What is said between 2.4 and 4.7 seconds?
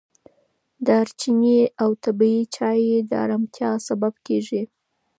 چای د ارامتیا سبب کېږي.